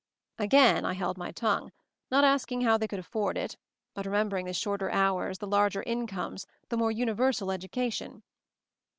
[0.39, 1.71] Again I held my tongue;
[2.09, 3.55] not asking how they could afford it,
[3.93, 8.23] but remembering the shorter hours, the larger incomes, the more universal education.